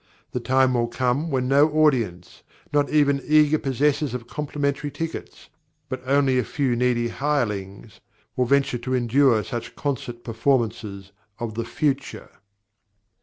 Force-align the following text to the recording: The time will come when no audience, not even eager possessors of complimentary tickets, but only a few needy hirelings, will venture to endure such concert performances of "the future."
The 0.31 0.39
time 0.39 0.73
will 0.73 0.87
come 0.87 1.29
when 1.29 1.47
no 1.47 1.69
audience, 1.69 2.41
not 2.73 2.89
even 2.89 3.21
eager 3.23 3.59
possessors 3.59 4.15
of 4.15 4.25
complimentary 4.25 4.89
tickets, 4.89 5.49
but 5.89 6.01
only 6.07 6.39
a 6.39 6.43
few 6.43 6.75
needy 6.75 7.09
hirelings, 7.09 7.99
will 8.35 8.45
venture 8.45 8.79
to 8.79 8.95
endure 8.95 9.43
such 9.43 9.75
concert 9.75 10.23
performances 10.23 11.11
of 11.37 11.53
"the 11.53 11.65
future." 11.65 12.31